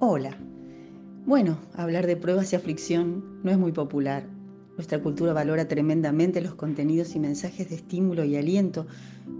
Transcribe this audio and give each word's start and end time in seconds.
Hola. 0.00 0.30
Bueno, 1.26 1.58
hablar 1.74 2.06
de 2.06 2.16
pruebas 2.16 2.52
y 2.52 2.56
aflicción 2.56 3.42
no 3.42 3.50
es 3.50 3.58
muy 3.58 3.72
popular. 3.72 4.28
Nuestra 4.76 5.02
cultura 5.02 5.32
valora 5.32 5.66
tremendamente 5.66 6.40
los 6.40 6.54
contenidos 6.54 7.16
y 7.16 7.18
mensajes 7.18 7.68
de 7.68 7.74
estímulo 7.74 8.22
y 8.22 8.36
aliento, 8.36 8.86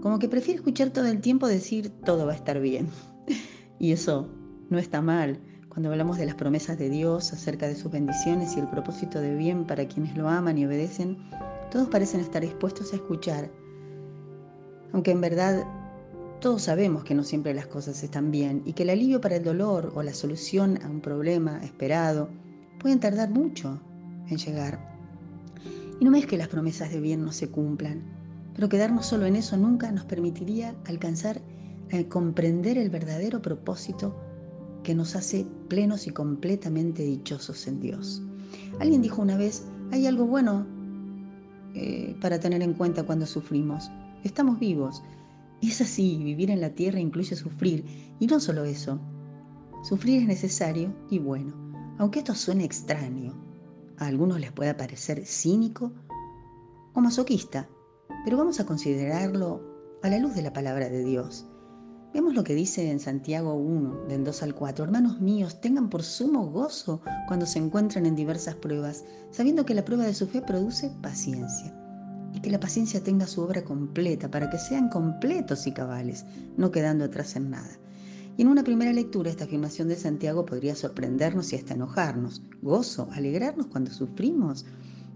como 0.01 0.19
que 0.19 0.27
prefiere 0.27 0.57
escuchar 0.57 0.89
todo 0.89 1.05
el 1.05 1.21
tiempo 1.21 1.47
decir 1.47 1.89
todo 2.03 2.25
va 2.25 2.33
a 2.33 2.35
estar 2.35 2.59
bien. 2.59 2.89
Y 3.79 3.93
eso 3.93 4.27
no 4.69 4.79
está 4.79 5.01
mal 5.01 5.39
cuando 5.69 5.89
hablamos 5.89 6.17
de 6.17 6.25
las 6.25 6.35
promesas 6.35 6.77
de 6.77 6.89
Dios 6.89 7.31
acerca 7.31 7.65
de 7.65 7.75
sus 7.75 7.89
bendiciones 7.89 8.57
y 8.57 8.59
el 8.59 8.67
propósito 8.67 9.21
de 9.21 9.35
bien 9.35 9.65
para 9.65 9.87
quienes 9.87 10.17
lo 10.17 10.27
aman 10.27 10.57
y 10.57 10.65
obedecen. 10.65 11.17
Todos 11.71 11.87
parecen 11.87 12.19
estar 12.19 12.41
dispuestos 12.41 12.91
a 12.91 12.97
escuchar, 12.97 13.49
aunque 14.91 15.11
en 15.11 15.21
verdad 15.21 15.63
todos 16.39 16.61
sabemos 16.61 17.03
que 17.03 17.15
no 17.15 17.23
siempre 17.23 17.53
las 17.53 17.67
cosas 17.67 18.01
están 18.01 18.31
bien 18.31 18.61
y 18.65 18.73
que 18.73 18.83
el 18.83 18.91
alivio 18.91 19.19
para 19.19 19.35
el 19.35 19.43
dolor 19.43 19.91
o 19.95 20.03
la 20.03 20.13
solución 20.13 20.79
a 20.81 20.87
un 20.87 21.01
problema 21.01 21.61
esperado 21.63 22.29
pueden 22.79 22.99
tardar 22.99 23.29
mucho 23.29 23.81
en 24.29 24.37
llegar. 24.37 24.79
Y 25.99 26.05
no 26.05 26.15
es 26.15 26.25
que 26.25 26.37
las 26.37 26.47
promesas 26.47 26.91
de 26.91 27.01
bien 27.01 27.25
no 27.25 27.33
se 27.33 27.49
cumplan, 27.49 28.03
pero 28.55 28.69
quedarnos 28.69 29.05
solo 29.05 29.25
en 29.25 29.35
eso 29.35 29.57
nunca 29.57 29.91
nos 29.91 30.05
permitiría 30.05 30.75
alcanzar 30.85 31.41
a 31.91 32.03
comprender 32.07 32.77
el 32.77 32.89
verdadero 32.89 33.41
propósito 33.41 34.15
que 34.83 34.95
nos 34.95 35.17
hace 35.17 35.45
plenos 35.67 36.07
y 36.07 36.11
completamente 36.11 37.03
dichosos 37.03 37.67
en 37.67 37.81
Dios. 37.81 38.21
Alguien 38.79 39.01
dijo 39.01 39.21
una 39.21 39.35
vez, 39.35 39.65
hay 39.91 40.07
algo 40.07 40.25
bueno 40.25 40.65
eh, 41.75 42.15
para 42.21 42.39
tener 42.39 42.61
en 42.61 42.73
cuenta 42.73 43.03
cuando 43.03 43.25
sufrimos. 43.25 43.91
Estamos 44.23 44.57
vivos, 44.57 45.03
es 45.67 45.81
así, 45.81 46.23
vivir 46.23 46.51
en 46.51 46.61
la 46.61 46.69
tierra 46.69 46.99
incluye 46.99 47.35
sufrir, 47.35 47.83
y 48.19 48.27
no 48.27 48.39
solo 48.39 48.63
eso. 48.63 48.99
Sufrir 49.83 50.21
es 50.21 50.27
necesario 50.27 50.95
y 51.09 51.19
bueno, 51.19 51.53
aunque 51.97 52.19
esto 52.19 52.33
suene 52.33 52.63
extraño, 52.63 53.33
a 53.97 54.07
algunos 54.07 54.39
les 54.39 54.53
pueda 54.53 54.77
parecer 54.77 55.25
cínico 55.25 55.91
o 56.93 57.01
masoquista, 57.01 57.69
pero 58.23 58.37
vamos 58.37 58.59
a 58.59 58.65
considerarlo 58.65 59.61
a 60.01 60.09
la 60.09 60.19
luz 60.19 60.33
de 60.33 60.43
la 60.43 60.53
palabra 60.53 60.89
de 60.89 61.03
Dios. 61.03 61.45
Vemos 62.13 62.33
lo 62.33 62.43
que 62.43 62.55
dice 62.55 62.89
en 62.89 62.99
Santiago 62.99 63.53
1, 63.53 64.05
del 64.07 64.23
2 64.23 64.43
al 64.43 64.55
4. 64.55 64.85
Hermanos 64.85 65.19
míos, 65.21 65.61
tengan 65.61 65.89
por 65.89 66.03
sumo 66.03 66.49
gozo 66.49 67.01
cuando 67.27 67.45
se 67.45 67.59
encuentran 67.59 68.05
en 68.05 68.15
diversas 68.15 68.55
pruebas, 68.55 69.05
sabiendo 69.29 69.65
que 69.65 69.75
la 69.75 69.85
prueba 69.85 70.05
de 70.05 70.15
su 70.15 70.25
fe 70.25 70.41
produce 70.41 70.89
paciencia 71.01 71.78
que 72.41 72.49
la 72.49 72.59
paciencia 72.59 73.03
tenga 73.03 73.27
su 73.27 73.41
obra 73.41 73.63
completa 73.63 74.31
para 74.31 74.49
que 74.49 74.57
sean 74.57 74.89
completos 74.89 75.67
y 75.67 75.73
cabales, 75.73 76.25
no 76.57 76.71
quedando 76.71 77.05
atrás 77.05 77.35
en 77.35 77.49
nada. 77.49 77.79
Y 78.37 78.43
en 78.43 78.47
una 78.47 78.63
primera 78.63 78.93
lectura 78.93 79.29
esta 79.29 79.43
afirmación 79.43 79.89
de 79.89 79.97
Santiago 79.97 80.45
podría 80.45 80.75
sorprendernos 80.75 81.51
y 81.51 81.57
hasta 81.57 81.73
enojarnos. 81.73 82.41
Gozo, 82.61 83.09
alegrarnos 83.11 83.67
cuando 83.67 83.91
sufrimos. 83.91 84.65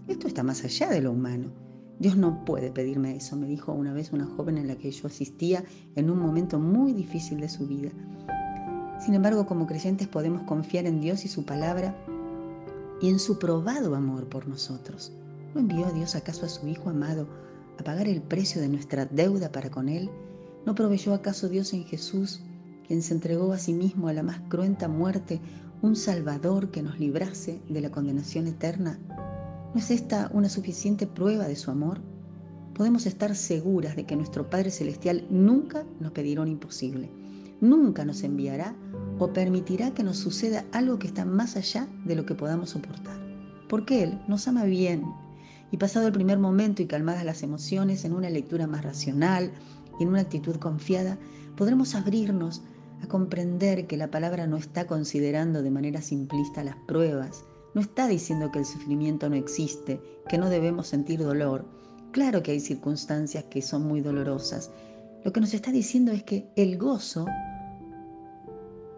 Esto 0.08 0.28
está 0.28 0.42
más 0.42 0.62
allá 0.64 0.90
de 0.90 1.00
lo 1.00 1.12
humano. 1.12 1.50
Dios 1.98 2.16
no 2.16 2.44
puede 2.44 2.70
pedirme 2.70 3.16
eso, 3.16 3.36
me 3.36 3.46
dijo 3.46 3.72
una 3.72 3.94
vez 3.94 4.12
una 4.12 4.26
joven 4.26 4.58
en 4.58 4.68
la 4.68 4.76
que 4.76 4.90
yo 4.90 5.06
asistía 5.06 5.64
en 5.94 6.10
un 6.10 6.18
momento 6.18 6.58
muy 6.58 6.92
difícil 6.92 7.40
de 7.40 7.48
su 7.48 7.66
vida. 7.66 7.90
Sin 9.02 9.14
embargo, 9.14 9.46
como 9.46 9.66
creyentes 9.66 10.08
podemos 10.08 10.42
confiar 10.42 10.86
en 10.86 11.00
Dios 11.00 11.24
y 11.24 11.28
su 11.28 11.44
palabra 11.44 11.96
y 13.00 13.08
en 13.08 13.18
su 13.18 13.38
probado 13.38 13.94
amor 13.94 14.28
por 14.28 14.48
nosotros. 14.48 15.12
¿No 15.54 15.60
envió 15.60 15.88
Dios 15.92 16.16
acaso 16.16 16.46
a 16.46 16.48
su 16.48 16.66
Hijo 16.66 16.90
amado 16.90 17.28
a 17.78 17.84
pagar 17.84 18.08
el 18.08 18.20
precio 18.20 18.60
de 18.60 18.68
nuestra 18.68 19.06
deuda 19.06 19.52
para 19.52 19.70
con 19.70 19.88
Él? 19.88 20.10
¿No 20.66 20.74
proveyó 20.74 21.14
acaso 21.14 21.48
Dios 21.48 21.72
en 21.74 21.84
Jesús, 21.84 22.40
quien 22.88 23.02
se 23.02 23.14
entregó 23.14 23.52
a 23.52 23.58
sí 23.58 23.72
mismo 23.72 24.08
a 24.08 24.12
la 24.12 24.24
más 24.24 24.40
cruenta 24.48 24.88
muerte, 24.88 25.40
un 25.80 25.94
Salvador 25.94 26.72
que 26.72 26.82
nos 26.82 26.98
librase 26.98 27.60
de 27.68 27.80
la 27.80 27.92
condenación 27.92 28.48
eterna? 28.48 28.98
¿No 29.72 29.78
es 29.78 29.92
esta 29.92 30.28
una 30.32 30.48
suficiente 30.48 31.06
prueba 31.06 31.46
de 31.46 31.54
su 31.54 31.70
amor? 31.70 32.00
Podemos 32.74 33.06
estar 33.06 33.36
seguras 33.36 33.94
de 33.94 34.06
que 34.06 34.16
nuestro 34.16 34.50
Padre 34.50 34.72
Celestial 34.72 35.24
nunca 35.30 35.84
nos 36.00 36.10
pedirá 36.10 36.42
un 36.42 36.48
imposible, 36.48 37.10
nunca 37.60 38.04
nos 38.04 38.24
enviará 38.24 38.74
o 39.20 39.32
permitirá 39.32 39.94
que 39.94 40.02
nos 40.02 40.16
suceda 40.16 40.64
algo 40.72 40.98
que 40.98 41.06
está 41.06 41.24
más 41.24 41.56
allá 41.56 41.86
de 42.04 42.16
lo 42.16 42.26
que 42.26 42.34
podamos 42.34 42.70
soportar, 42.70 43.20
porque 43.68 44.02
Él 44.02 44.20
nos 44.26 44.48
ama 44.48 44.64
bien 44.64 45.04
y 45.74 45.76
pasado 45.76 46.06
el 46.06 46.12
primer 46.12 46.38
momento 46.38 46.82
y 46.82 46.86
calmadas 46.86 47.24
las 47.24 47.42
emociones, 47.42 48.04
en 48.04 48.12
una 48.12 48.30
lectura 48.30 48.68
más 48.68 48.84
racional 48.84 49.50
y 49.98 50.04
en 50.04 50.10
una 50.10 50.20
actitud 50.20 50.54
confiada, 50.54 51.18
podremos 51.56 51.96
abrirnos 51.96 52.62
a 53.02 53.08
comprender 53.08 53.88
que 53.88 53.96
la 53.96 54.08
palabra 54.08 54.46
no 54.46 54.56
está 54.56 54.86
considerando 54.86 55.64
de 55.64 55.72
manera 55.72 56.00
simplista 56.00 56.62
las 56.62 56.76
pruebas, 56.86 57.44
no 57.74 57.80
está 57.80 58.06
diciendo 58.06 58.52
que 58.52 58.60
el 58.60 58.66
sufrimiento 58.66 59.28
no 59.28 59.34
existe, 59.34 60.00
que 60.28 60.38
no 60.38 60.48
debemos 60.48 60.86
sentir 60.86 61.18
dolor. 61.18 61.64
Claro 62.12 62.40
que 62.44 62.52
hay 62.52 62.60
circunstancias 62.60 63.42
que 63.50 63.60
son 63.60 63.84
muy 63.84 64.00
dolorosas. 64.00 64.70
Lo 65.24 65.32
que 65.32 65.40
nos 65.40 65.54
está 65.54 65.72
diciendo 65.72 66.12
es 66.12 66.22
que 66.22 66.46
el 66.54 66.78
gozo 66.78 67.26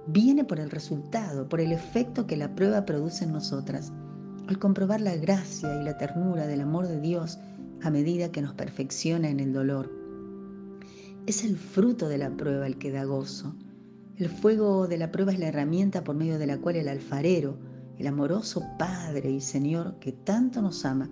viene 0.09 0.45
por 0.45 0.61
el 0.61 0.71
resultado, 0.71 1.49
por 1.49 1.63
el 1.63 1.73
efecto 1.73 2.27
que 2.27 2.37
la 2.37 2.55
prueba 2.55 2.85
produce 2.85 3.25
en 3.25 3.33
nosotras 3.33 3.95
al 4.49 4.59
comprobar 4.59 5.01
la 5.01 5.17
gracia 5.17 5.81
y 5.81 5.85
la 5.85 5.99
ternura 5.99 6.47
del 6.47 6.61
amor 6.61 6.87
de 6.87 7.01
Dios 7.01 7.39
a 7.83 7.91
medida 7.91 8.31
que 8.31 8.43
nos 8.43 8.55
perfecciona 8.55 9.29
en 9.29 9.41
el 9.41 9.53
dolor. 9.53 9.91
Es 11.27 11.45
el 11.45 11.57
fruto 11.57 12.09
de 12.09 12.19
la 12.19 12.31
prueba 12.31 12.67
el 12.67 12.79
que 12.79 12.93
da 12.93 13.05
gozo. 13.05 13.55
El 14.17 14.29
fuego 14.29 14.87
de 14.87 14.99
la 14.99 15.11
prueba 15.11 15.33
es 15.33 15.39
la 15.39 15.49
herramienta 15.49 16.05
por 16.05 16.17
medio 16.17 16.39
de 16.39 16.47
la 16.47 16.59
cual 16.59 16.77
el 16.77 16.89
alfarero, 16.89 17.59
el 17.99 18.07
amoroso 18.07 18.63
Padre 18.79 19.31
y 19.31 19.41
Señor 19.41 19.99
que 19.99 20.13
tanto 20.13 20.63
nos 20.63 20.85
ama, 20.85 21.11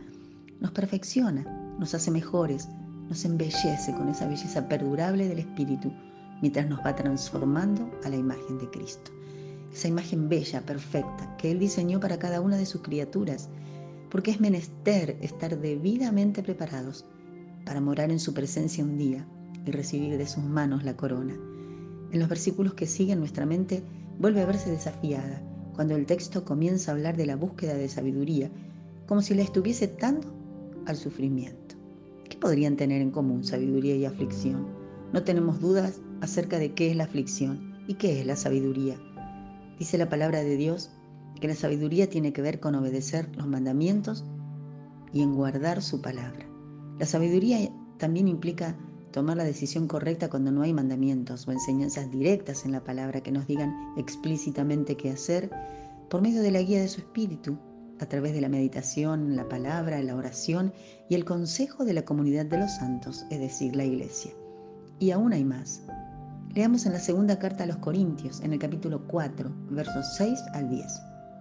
nos 0.61 0.71
perfecciona, 0.71 1.43
nos 1.79 1.95
hace 1.95 2.11
mejores, 2.11 2.69
nos 3.09 3.25
embellece 3.25 3.93
con 3.95 4.09
esa 4.09 4.29
belleza 4.29 4.69
perdurable 4.69 5.29
del 5.29 5.41
Espíritu, 5.41 5.93
mientras 6.41 6.69
nos 6.69 6.81
va 6.81 6.95
transformando 6.95 7.91
a 8.05 8.09
la 8.09 8.17
imagen 8.17 8.59
de 8.59 8.71
Cristo 8.71 9.11
esa 9.75 9.89
imagen 9.89 10.29
bella, 10.29 10.61
perfecta, 10.61 11.37
que 11.37 11.51
Él 11.51 11.59
diseñó 11.59 11.99
para 11.99 12.19
cada 12.19 12.41
una 12.41 12.57
de 12.57 12.65
sus 12.65 12.83
criaturas, 12.83 13.49
porque 14.09 14.31
es 14.31 14.41
menester 14.41 15.17
estar 15.21 15.59
debidamente 15.59 16.45
preparados 16.45 17.05
para 17.67 17.81
morar 17.81 18.13
en 18.13 18.21
su 18.21 18.33
presencia 18.33 18.85
un 18.85 18.97
día 18.97 19.27
y 19.67 19.73
recibir 19.73 20.17
de 20.17 20.29
sus 20.29 20.45
manos 20.45 20.85
la 20.85 20.97
corona. 20.97 21.35
En 22.13 22.21
los 22.21 22.29
versículos 22.29 22.75
que 22.75 22.87
siguen 22.87 23.19
nuestra 23.19 23.47
mente 23.47 23.83
vuelve 24.21 24.43
a 24.43 24.47
verse 24.47 24.71
desafiada 24.71 25.43
cuando 25.75 25.97
el 25.97 26.07
texto 26.07 26.45
comienza 26.45 26.93
a 26.93 26.95
hablar 26.95 27.17
de 27.17 27.27
la 27.27 27.35
búsqueda 27.35 27.75
de 27.75 27.89
sabiduría, 27.89 28.53
como 29.09 29.23
si 29.23 29.35
la 29.35 29.43
estuviese 29.43 29.93
dando 29.99 30.33
al 30.87 30.97
sufrimiento. 30.97 31.75
¿Qué 32.29 32.37
podrían 32.37 32.77
tener 32.77 33.03
en 33.03 33.11
común 33.11 33.43
sabiduría 33.43 33.97
y 33.97 34.05
aflicción? 34.05 34.69
No 35.13 35.25
tenemos 35.25 35.59
dudas 35.59 36.01
acerca 36.21 36.61
de 36.61 36.75
qué 36.75 36.93
es 36.93 36.97
la 36.97 37.05
aflicción 37.05 37.75
y 37.89 37.95
qué 37.95 38.21
es 38.21 38.27
la 38.27 38.37
sabiduría. 38.37 38.97
Dice 39.79 39.99
la 39.99 40.09
palabra 40.09 40.43
de 40.43 40.57
Dios 40.57 40.91
que 41.41 41.49
la 41.49 41.55
sabiduría 41.55 42.09
tiene 42.09 42.33
que 42.33 42.43
ver 42.43 42.61
con 42.61 42.75
obedecer 42.75 43.29
los 43.37 43.47
mandamientos 43.47 44.25
y 45.13 45.23
en 45.23 45.35
guardar 45.35 45.83
su 45.83 46.01
palabra. 46.01 46.47
La 46.99 47.07
sabiduría 47.07 47.71
también 47.99 48.29
implica 48.29 48.77
tomar 49.11 49.37
la 49.37 49.45
decisión 49.45 49.87
correcta 49.87 50.29
cuando 50.29 50.51
no 50.51 50.63
hay 50.63 50.73
mandamientos 50.73 51.47
o 51.47 51.53
enseñanzas 51.53 52.11
directas 52.11 52.65
en 52.65 52.73
la 52.73 52.83
palabra 52.83 53.21
que 53.21 53.33
nos 53.33 53.47
digan 53.47 53.73
explícitamente 53.97 54.97
qué 54.97 55.11
hacer 55.11 55.51
por 56.09 56.23
medio 56.23 56.43
de 56.43 56.51
la 56.51 56.63
guía 56.63 56.81
de 56.81 56.89
su 56.89 57.01
espíritu, 57.01 57.59
a 58.01 58.07
través 58.07 58.35
de 58.35 58.41
la 58.41 58.49
meditación, 58.49 59.37
la 59.37 59.49
palabra, 59.49 60.03
la 60.03 60.17
oración 60.17 60.73
y 61.09 61.15
el 61.15 61.25
consejo 61.25 61.85
de 61.85 61.93
la 61.93 62.05
comunidad 62.05 62.47
de 62.47 62.59
los 62.59 62.73
santos, 62.73 63.25
es 63.31 63.39
decir, 63.39 63.77
la 63.77 63.85
iglesia. 63.85 64.33
Y 64.99 65.11
aún 65.11 65.33
hay 65.33 65.45
más. 65.45 65.83
Leamos 66.55 66.87
en 66.87 66.93
la 66.93 67.01
segunda 67.01 67.41
carta 67.41 67.65
a 67.65 67.67
los 67.67 67.79
Corintios, 67.79 68.41
en 68.41 68.53
el 68.53 68.61
capítulo 68.61 69.09
4, 69.09 69.51
versos 69.71 70.15
6 70.17 70.41
al 70.53 70.71
10. 70.71 70.87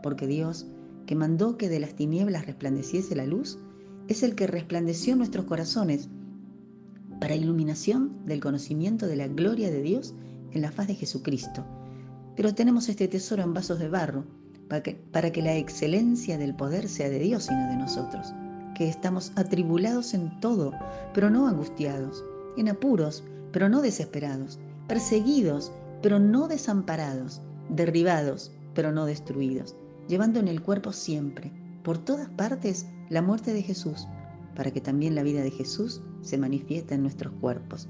Porque 0.02 0.26
Dios, 0.26 0.66
que 1.06 1.14
mandó 1.14 1.56
que 1.56 1.70
de 1.70 1.80
las 1.80 1.94
tinieblas 1.94 2.48
resplandeciese 2.48 3.16
la 3.16 3.28
luz, 3.28 3.60
es 4.08 4.24
el 4.24 4.34
que 4.34 4.48
resplandeció 4.48 5.16
nuestros 5.16 5.46
corazones 5.46 6.10
para 7.22 7.36
iluminación 7.36 8.26
del 8.26 8.40
conocimiento 8.40 9.06
de 9.06 9.18
la 9.18 9.28
gloria 9.28 9.70
de 9.70 9.84
Dios 9.84 10.16
en 10.50 10.64
la 10.64 10.72
faz 10.72 10.88
de 10.88 10.96
Jesucristo. 10.96 11.64
Pero 12.36 12.56
tenemos 12.56 12.90
este 12.90 13.08
tesoro 13.08 13.44
en 13.44 13.54
vasos 13.54 13.78
de 13.78 13.90
barro, 13.90 14.26
para 14.68 15.32
que, 15.32 15.42
la 15.44 15.56
excelencia 15.56 16.40
del 16.40 16.56
poder 16.56 16.90
sea 16.90 17.10
de 17.12 17.20
Dios 17.20 17.50
y 17.52 17.54
no 17.54 17.68
de 17.70 17.78
nosotros, 17.78 18.34
que 18.74 18.90
estamos 18.90 19.32
atribulados 19.36 20.16
en 20.16 20.40
todo, 20.40 20.72
pero 21.14 21.30
no 21.30 21.48
angustiados, 21.48 22.26
en 22.58 22.68
apuros, 22.70 23.24
pero 23.52 23.70
no 23.70 23.84
desesperados 23.84 24.58
perseguidos, 24.88 25.72
pero 26.02 26.20
no 26.20 26.48
desamparados, 26.48 27.42
derribados, 27.70 28.52
pero 28.74 28.92
no 28.92 29.06
destruidos, 29.06 29.76
llevando 30.08 30.40
en 30.40 30.48
el 30.48 30.62
cuerpo 30.62 30.92
siempre, 30.92 31.52
por 31.84 31.98
todas 31.98 32.30
partes, 32.30 32.88
la 33.10 33.22
muerte 33.22 33.54
de 33.54 33.62
Jesús, 33.62 34.08
para 34.56 34.72
que 34.72 34.82
también 34.82 35.16
la 35.16 35.24
vida 35.24 35.42
de 35.42 35.52
Jesús 35.52 36.02
se 36.22 36.38
manifieste 36.38 36.96
en 36.96 37.02
nuestros 37.02 37.34
cuerpos. 37.42 37.88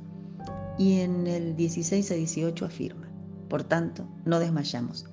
Y 0.77 0.99
en 1.01 1.27
el 1.27 1.55
16 1.55 2.11
a 2.11 2.15
18 2.15 2.65
afirma, 2.65 3.07
por 3.49 3.63
tanto, 3.63 4.07
no 4.25 4.39
desmayamos. 4.39 5.05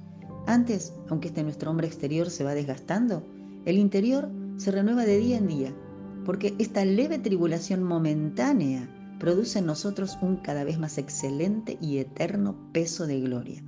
Antes, 0.47 0.94
aunque 1.09 1.29
este 1.29 1.43
nuestro 1.43 1.71
hombre 1.71 1.87
exterior 1.87 2.31
se 2.31 2.44
va 2.44 2.55
desgastando, 2.55 3.23
el 3.67 3.76
interior 3.76 4.31
se 4.56 4.71
renueva 4.71 5.05
de 5.05 5.19
día 5.19 5.37
en 5.37 5.47
día, 5.47 5.75
porque 6.25 6.55
esta 6.59 6.85
leve 6.85 7.19
tribulación 7.19 7.83
momentánea 7.83 8.88
produce 9.20 9.61
en 9.61 9.67
nosotros 9.67 10.19
un 10.20 10.38
cada 10.38 10.64
vez 10.64 10.81
más 10.81 10.99
excelente 10.99 11.78
y 11.81 11.99
eterno 11.99 12.56
peso 12.72 13.06
de 13.06 13.20
gloria. 13.20 13.62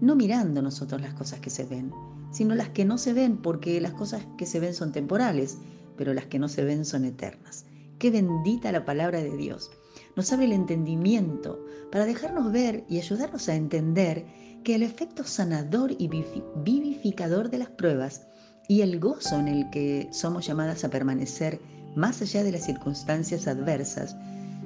No 0.00 0.16
mirando 0.16 0.62
nosotros 0.62 1.02
las 1.02 1.12
cosas 1.12 1.40
que 1.40 1.50
se 1.50 1.64
ven, 1.64 1.92
sino 2.30 2.54
las 2.54 2.70
que 2.70 2.86
no 2.86 2.96
se 2.96 3.12
ven, 3.12 3.36
porque 3.36 3.80
las 3.80 3.92
cosas 3.92 4.26
que 4.38 4.46
se 4.46 4.60
ven 4.60 4.72
son 4.72 4.92
temporales, 4.92 5.58
pero 5.96 6.14
las 6.14 6.26
que 6.26 6.38
no 6.38 6.48
se 6.48 6.64
ven 6.64 6.86
son 6.86 7.04
eternas. 7.04 7.66
Qué 7.98 8.10
bendita 8.10 8.72
la 8.72 8.84
palabra 8.84 9.20
de 9.20 9.36
Dios. 9.36 9.70
Nos 10.16 10.32
abre 10.32 10.46
el 10.46 10.52
entendimiento 10.52 11.64
para 11.90 12.06
dejarnos 12.06 12.50
ver 12.50 12.84
y 12.88 12.98
ayudarnos 12.98 13.48
a 13.48 13.56
entender 13.56 14.24
que 14.64 14.76
el 14.76 14.82
efecto 14.82 15.24
sanador 15.24 15.92
y 15.98 16.08
vivificador 16.08 17.50
de 17.50 17.58
las 17.58 17.70
pruebas 17.70 18.22
y 18.68 18.82
el 18.82 19.00
gozo 19.00 19.38
en 19.38 19.48
el 19.48 19.68
que 19.70 20.08
somos 20.12 20.46
llamadas 20.46 20.84
a 20.84 20.90
permanecer 20.90 21.60
más 21.96 22.22
allá 22.22 22.44
de 22.44 22.52
las 22.52 22.64
circunstancias 22.64 23.46
adversas 23.46 24.16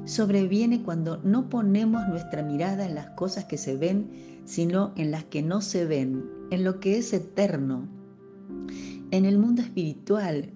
sobreviene 0.07 0.83
cuando 0.83 1.19
no 1.19 1.51
ponemos 1.51 2.07
nuestra 2.09 2.43
mirada 2.43 2.87
en 2.87 2.95
las 2.95 3.11
cosas 3.11 3.45
que 3.45 3.59
se 3.59 3.77
ven, 3.77 4.41
sino 4.45 4.93
en 4.97 5.11
las 5.11 5.25
que 5.25 5.43
no 5.43 5.61
se 5.61 5.85
ven, 5.85 6.25
en 6.51 6.65
lo 6.65 6.81
que 6.81 6.97
es 6.97 7.13
eterno, 7.13 7.89
en 9.11 9.25
el 9.25 9.39
mundo 9.39 9.63
espiritual, 9.63 10.53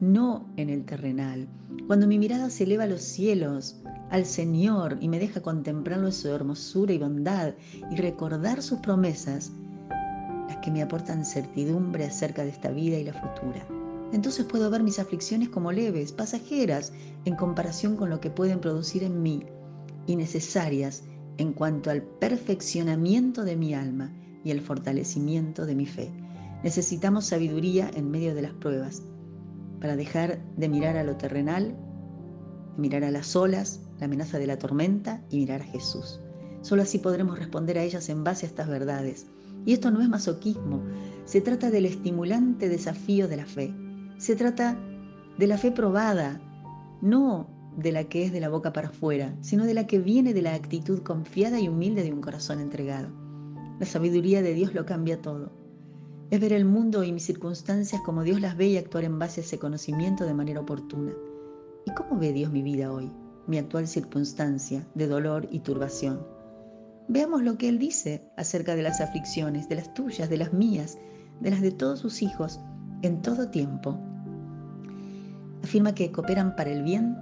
no 0.00 0.48
en 0.56 0.70
el 0.70 0.84
terrenal. 0.84 1.48
Cuando 1.86 2.06
mi 2.06 2.18
mirada 2.18 2.50
se 2.50 2.64
eleva 2.64 2.84
a 2.84 2.88
los 2.88 3.00
cielos, 3.00 3.80
al 4.10 4.26
Señor, 4.26 4.98
y 5.00 5.08
me 5.08 5.18
deja 5.18 5.40
contemplarlo 5.40 6.06
en 6.06 6.12
su 6.12 6.28
hermosura 6.28 6.92
y 6.92 6.98
bondad 6.98 7.54
y 7.90 7.96
recordar 7.96 8.62
sus 8.62 8.80
promesas, 8.80 9.52
las 10.48 10.58
que 10.58 10.70
me 10.70 10.82
aportan 10.82 11.24
certidumbre 11.24 12.04
acerca 12.04 12.42
de 12.42 12.50
esta 12.50 12.70
vida 12.70 12.98
y 12.98 13.04
la 13.04 13.14
futura. 13.14 13.79
Entonces 14.12 14.44
puedo 14.44 14.70
ver 14.70 14.82
mis 14.82 14.98
aflicciones 14.98 15.48
como 15.48 15.72
leves, 15.72 16.12
pasajeras, 16.12 16.92
en 17.24 17.36
comparación 17.36 17.96
con 17.96 18.10
lo 18.10 18.20
que 18.20 18.30
pueden 18.30 18.60
producir 18.60 19.04
en 19.04 19.22
mí 19.22 19.44
y 20.06 20.16
necesarias 20.16 21.04
en 21.38 21.52
cuanto 21.52 21.90
al 21.90 22.02
perfeccionamiento 22.02 23.44
de 23.44 23.56
mi 23.56 23.74
alma 23.74 24.12
y 24.44 24.50
el 24.50 24.60
fortalecimiento 24.60 25.66
de 25.66 25.74
mi 25.74 25.86
fe. 25.86 26.10
Necesitamos 26.62 27.26
sabiduría 27.26 27.90
en 27.94 28.10
medio 28.10 28.34
de 28.34 28.42
las 28.42 28.52
pruebas 28.52 29.02
para 29.80 29.96
dejar 29.96 30.38
de 30.56 30.68
mirar 30.68 30.96
a 30.96 31.04
lo 31.04 31.16
terrenal, 31.16 31.76
mirar 32.76 33.04
a 33.04 33.10
las 33.10 33.34
olas, 33.36 33.80
la 33.98 34.06
amenaza 34.06 34.38
de 34.38 34.46
la 34.46 34.58
tormenta 34.58 35.22
y 35.30 35.38
mirar 35.38 35.62
a 35.62 35.66
Jesús. 35.66 36.20
Solo 36.62 36.82
así 36.82 36.98
podremos 36.98 37.38
responder 37.38 37.78
a 37.78 37.82
ellas 37.82 38.08
en 38.08 38.24
base 38.24 38.44
a 38.44 38.48
estas 38.48 38.68
verdades. 38.68 39.26
Y 39.64 39.72
esto 39.72 39.90
no 39.90 40.02
es 40.02 40.08
masoquismo, 40.08 40.82
se 41.24 41.40
trata 41.40 41.70
del 41.70 41.86
estimulante 41.86 42.68
desafío 42.68 43.28
de 43.28 43.36
la 43.36 43.46
fe. 43.46 43.74
Se 44.20 44.36
trata 44.36 44.76
de 45.38 45.46
la 45.46 45.56
fe 45.56 45.72
probada, 45.72 46.42
no 47.00 47.48
de 47.78 47.90
la 47.90 48.04
que 48.04 48.26
es 48.26 48.32
de 48.32 48.40
la 48.40 48.50
boca 48.50 48.70
para 48.70 48.88
afuera, 48.88 49.34
sino 49.40 49.64
de 49.64 49.72
la 49.72 49.86
que 49.86 49.98
viene 49.98 50.34
de 50.34 50.42
la 50.42 50.52
actitud 50.52 51.00
confiada 51.02 51.58
y 51.58 51.68
humilde 51.68 52.02
de 52.02 52.12
un 52.12 52.20
corazón 52.20 52.60
entregado. 52.60 53.08
La 53.78 53.86
sabiduría 53.86 54.42
de 54.42 54.52
Dios 54.52 54.74
lo 54.74 54.84
cambia 54.84 55.22
todo. 55.22 55.50
Es 56.30 56.38
ver 56.38 56.52
el 56.52 56.66
mundo 56.66 57.02
y 57.02 57.12
mis 57.12 57.24
circunstancias 57.24 58.02
como 58.04 58.22
Dios 58.22 58.42
las 58.42 58.58
ve 58.58 58.68
y 58.68 58.76
actuar 58.76 59.04
en 59.04 59.18
base 59.18 59.40
a 59.40 59.44
ese 59.44 59.58
conocimiento 59.58 60.26
de 60.26 60.34
manera 60.34 60.60
oportuna. 60.60 61.12
¿Y 61.86 61.94
cómo 61.94 62.20
ve 62.20 62.34
Dios 62.34 62.52
mi 62.52 62.60
vida 62.60 62.92
hoy, 62.92 63.10
mi 63.46 63.56
actual 63.56 63.88
circunstancia 63.88 64.86
de 64.94 65.06
dolor 65.06 65.48
y 65.50 65.60
turbación? 65.60 66.20
Veamos 67.08 67.42
lo 67.42 67.56
que 67.56 67.70
Él 67.70 67.78
dice 67.78 68.30
acerca 68.36 68.76
de 68.76 68.82
las 68.82 69.00
aflicciones, 69.00 69.66
de 69.70 69.76
las 69.76 69.94
tuyas, 69.94 70.28
de 70.28 70.36
las 70.36 70.52
mías, 70.52 70.98
de 71.40 71.52
las 71.52 71.62
de 71.62 71.70
todos 71.70 72.00
sus 72.00 72.20
hijos, 72.20 72.60
en 73.00 73.22
todo 73.22 73.48
tiempo. 73.48 73.98
Afirma 75.62 75.94
que 75.94 76.10
cooperan 76.10 76.56
para 76.56 76.70
el 76.70 76.82
bien 76.82 77.16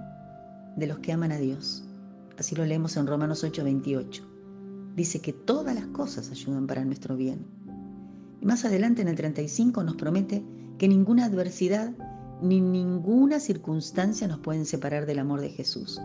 de 0.75 0.87
los 0.87 0.99
que 0.99 1.11
aman 1.11 1.31
a 1.31 1.37
Dios. 1.37 1.83
Así 2.37 2.55
lo 2.55 2.65
leemos 2.65 2.95
en 2.97 3.07
Romanos 3.07 3.43
8:28. 3.43 4.23
Dice 4.95 5.21
que 5.21 5.33
todas 5.33 5.75
las 5.75 5.87
cosas 5.87 6.31
ayudan 6.31 6.67
para 6.67 6.85
nuestro 6.85 7.15
bien. 7.15 7.45
Y 8.41 8.45
más 8.45 8.63
adelante 8.65 9.01
en 9.01 9.09
el 9.09 9.15
35 9.15 9.83
nos 9.83 9.95
promete 9.95 10.43
que 10.77 10.87
ninguna 10.87 11.25
adversidad 11.25 11.91
ni 12.41 12.61
ninguna 12.61 13.39
circunstancia 13.39 14.27
nos 14.27 14.39
pueden 14.39 14.65
separar 14.65 15.05
del 15.05 15.19
amor 15.19 15.41
de 15.41 15.49
Jesús. 15.49 15.99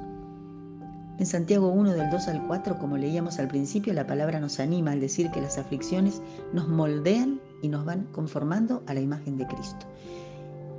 En 1.16 1.26
Santiago 1.26 1.69
1 1.69 1.92
del 1.92 2.10
2 2.10 2.26
al 2.26 2.44
4, 2.48 2.78
como 2.81 2.96
leíamos 2.96 3.38
al 3.38 3.46
principio, 3.46 3.92
la 3.92 4.06
palabra 4.06 4.40
nos 4.40 4.58
anima 4.58 4.90
al 4.90 5.00
decir 5.00 5.31
que 5.31 5.40
las 5.40 5.58
aflicciones 5.58 6.20
nos 6.52 6.69
moldean 6.69 7.40
y 7.62 7.69
nos 7.69 7.84
van 7.84 8.08
conformando 8.10 8.82
a 8.88 8.94
la 8.94 9.00
imagen 9.00 9.38
de 9.38 9.46
Cristo. 9.46 9.86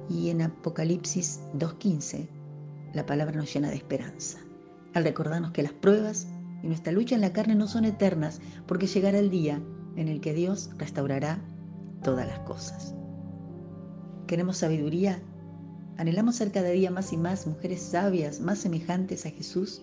Y 0.09 0.29
en 0.29 0.41
Apocalipsis 0.41 1.41
2.15, 1.57 2.27
la 2.93 3.05
palabra 3.05 3.35
nos 3.35 3.53
llena 3.53 3.69
de 3.69 3.75
esperanza, 3.75 4.39
al 4.93 5.03
recordarnos 5.03 5.51
que 5.51 5.63
las 5.63 5.73
pruebas 5.73 6.27
y 6.63 6.67
nuestra 6.67 6.93
lucha 6.93 7.15
en 7.15 7.21
la 7.21 7.33
carne 7.33 7.55
no 7.55 7.67
son 7.67 7.85
eternas, 7.85 8.39
porque 8.67 8.87
llegará 8.87 9.19
el 9.19 9.29
día 9.29 9.61
en 9.95 10.07
el 10.07 10.21
que 10.21 10.33
Dios 10.33 10.69
restaurará 10.77 11.39
todas 12.03 12.27
las 12.27 12.39
cosas. 12.39 12.93
¿Queremos 14.27 14.57
sabiduría? 14.57 15.21
Anhelamos 15.97 16.35
ser 16.35 16.51
cada 16.51 16.69
día 16.69 16.91
más 16.91 17.13
y 17.13 17.17
más 17.17 17.47
mujeres 17.47 17.81
sabias, 17.81 18.39
más 18.39 18.59
semejantes 18.59 19.25
a 19.25 19.29
Jesús 19.29 19.81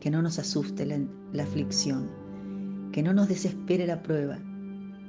que 0.00 0.10
no 0.10 0.22
nos 0.22 0.38
asuste 0.38 0.86
la, 0.86 1.42
aflicción, 1.42 2.10
que 2.92 3.02
no 3.02 3.12
nos 3.12 3.28
desespere 3.28 3.86
la 3.86 4.02
prueba. 4.02 4.38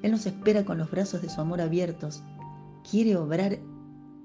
Él 0.02 0.12
nos 0.12 0.26
espera 0.26 0.66
con 0.66 0.78
los 0.78 0.90
brazos 0.90 1.22
de 1.22 1.30
su 1.30 1.42
amor 1.42 1.62
abiertos, 1.62 2.24
quiere 2.90 3.16
obrar 3.16 3.60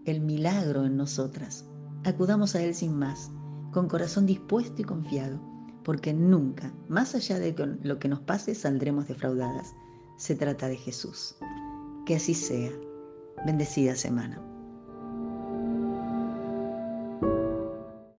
el 0.04 0.20
milagro 0.20 0.84
en 0.84 0.96
nosotras. 0.96 1.64
Acudamos 2.04 2.54
a 2.54 2.62
Él 2.62 2.74
sin 2.74 2.96
más, 2.96 3.30
con 3.72 3.88
corazón 3.88 4.26
dispuesto 4.26 4.82
y 4.82 4.84
confiado, 4.84 5.40
porque 5.82 6.12
nunca, 6.12 6.72
más 6.88 7.14
allá 7.14 7.38
de 7.38 7.54
lo 7.82 7.98
que 7.98 8.08
nos 8.08 8.20
pase, 8.20 8.54
saldremos 8.54 9.08
defraudadas. 9.08 9.74
Se 10.16 10.34
trata 10.34 10.68
de 10.68 10.76
Jesús. 10.76 11.36
Que 12.06 12.16
así 12.16 12.34
sea. 12.34 12.70
Bendecida 13.46 13.94
semana. 13.94 14.53